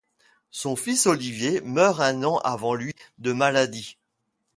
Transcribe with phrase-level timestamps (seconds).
[0.49, 3.97] Son fils Olivier meurt un an avant lui, de maladie.